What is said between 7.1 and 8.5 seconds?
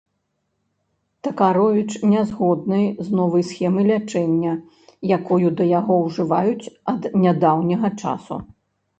нядаўняга часу.